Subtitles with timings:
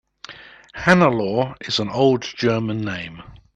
[0.75, 3.21] Hannelore is an old German name.